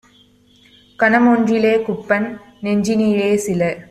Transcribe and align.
கணம்ஒன்றி 0.99 1.57
லேகுப்பன் 1.59 2.27
நெஞ்சினிலே- 2.63 3.29
சில 3.45 3.71